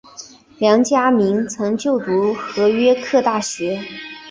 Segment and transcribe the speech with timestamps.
[0.57, 3.79] 梁嘉铭曾就读和约克大学。